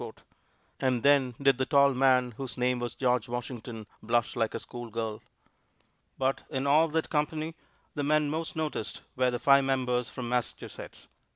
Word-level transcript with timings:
'"And 0.79 1.03
then 1.03 1.35
did 1.39 1.59
the 1.59 1.65
tall 1.67 1.93
man, 1.93 2.31
whose 2.31 2.57
name 2.57 2.79
was 2.79 2.95
George 2.95 3.29
Washington, 3.29 3.85
blush 4.01 4.35
like 4.35 4.55
a 4.55 4.59
schoolgirl. 4.59 5.21
But 6.17 6.41
in 6.49 6.65
all 6.65 6.87
that 6.87 7.11
company 7.11 7.53
the 7.93 8.01
men 8.03 8.27
most 8.27 8.55
noticed 8.55 9.01
were 9.15 9.29
the 9.29 9.37
five 9.37 9.63
members 9.63 10.09
from 10.09 10.27
Massachusetts. 10.27 11.07